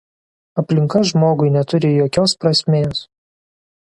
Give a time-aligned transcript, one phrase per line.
[0.61, 3.03] Aplinka žmogui neturi jokios prasmės.